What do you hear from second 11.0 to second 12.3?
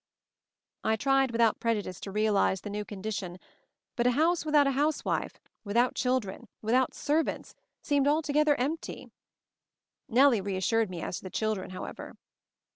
as to the children, however.